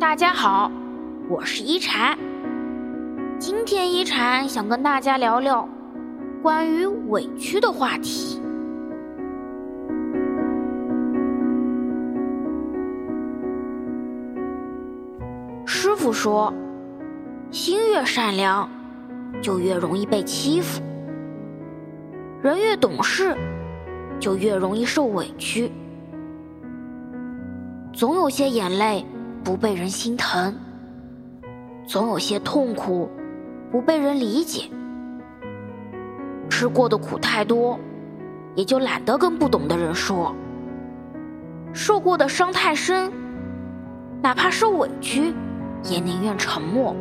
[0.00, 0.70] 大家好，
[1.28, 2.16] 我是一禅。
[3.36, 5.68] 今天一禅想跟大家聊聊
[6.40, 8.40] 关于委屈的话题。
[15.66, 16.54] 师傅说，
[17.50, 18.70] 心越善良，
[19.42, 20.80] 就越容易被欺负；
[22.40, 23.36] 人越懂事，
[24.20, 25.72] 就越容易受委屈。
[27.92, 29.04] 总有些眼泪
[29.44, 30.54] 不被人心疼，
[31.86, 33.08] 总有些痛苦
[33.70, 34.70] 不被人理解。
[36.50, 37.78] 吃过的苦太多，
[38.54, 40.34] 也就懒得跟不懂的人说；
[41.72, 43.10] 受过的伤太深，
[44.20, 45.32] 哪怕受委屈，
[45.84, 46.94] 也宁愿沉默。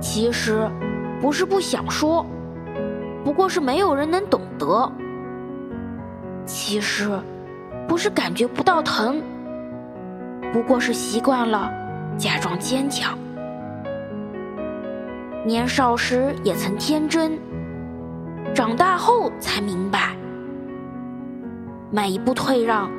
[0.00, 0.68] 其实，
[1.20, 2.26] 不是不想说。
[3.24, 4.90] 不过是没有人能懂得。
[6.46, 7.10] 其实，
[7.86, 9.22] 不是感觉不到疼，
[10.52, 11.70] 不过是习惯了
[12.16, 13.16] 假装坚强。
[15.46, 17.38] 年少时也曾天真，
[18.54, 20.16] 长大后才明白，
[21.90, 22.90] 每一步退让，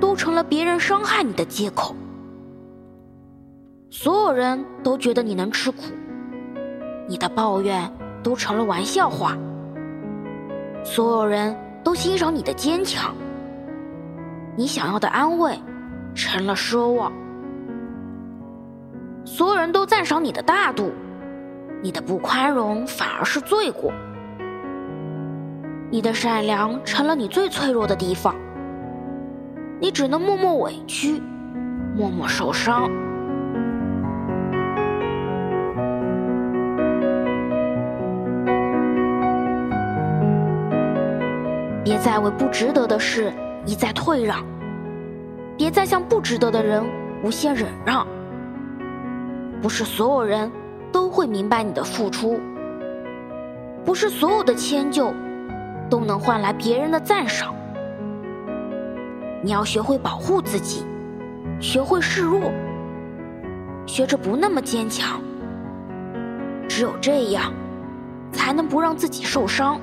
[0.00, 1.94] 都成了别人伤害你的借口。
[3.90, 5.82] 所有人都觉得你能吃苦，
[7.08, 7.90] 你的抱怨
[8.22, 9.36] 都成了玩笑话。
[10.84, 13.14] 所有人都欣赏你的坚强，
[14.54, 15.58] 你想要的安慰
[16.14, 17.10] 成了奢望；
[19.24, 20.92] 所有人都赞赏你的大度，
[21.82, 23.90] 你的不宽容反而是罪过；
[25.90, 28.34] 你的善良成了你最脆弱的地方，
[29.80, 31.20] 你只能默默委屈，
[31.96, 32.90] 默默受伤。
[41.84, 43.30] 别再为不值得的事
[43.66, 44.42] 一再退让，
[45.58, 46.82] 别再向不值得的人
[47.22, 48.06] 无限忍让。
[49.60, 50.50] 不是所有人
[50.90, 52.40] 都会明白你的付出，
[53.84, 55.12] 不是所有的迁就
[55.90, 57.54] 都能换来别人的赞赏。
[59.42, 60.86] 你要学会保护自己，
[61.60, 62.50] 学会示弱，
[63.84, 65.20] 学着不那么坚强。
[66.66, 67.52] 只有这样，
[68.32, 69.78] 才能不让自己受伤。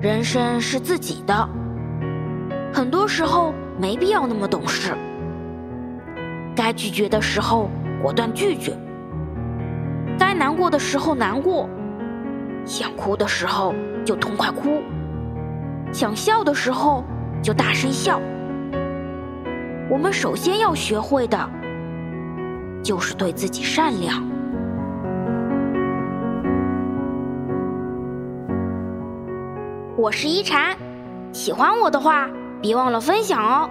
[0.00, 1.48] 人生是自己的，
[2.72, 4.94] 很多时候没必要那么懂事。
[6.54, 7.68] 该拒绝的时候
[8.00, 8.78] 果断拒绝，
[10.16, 11.68] 该难过的时候难过，
[12.64, 14.80] 想哭的时候就痛快哭，
[15.92, 17.02] 想笑的时候
[17.42, 18.20] 就大声笑。
[19.90, 21.50] 我们首先要学会的，
[22.84, 24.22] 就是对自己善良。
[29.98, 30.76] 我是一禅，
[31.32, 32.30] 喜欢我的话，
[32.62, 33.68] 别忘了分享哦。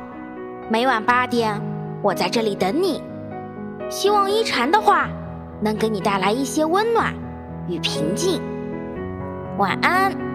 [0.69, 1.61] 每晚八点，
[2.03, 3.01] 我在这里等你。
[3.89, 5.07] 希望一禅的话
[5.61, 7.13] 能给你带来一些温暖
[7.69, 8.41] 与平静。
[9.57, 10.26] 晚安。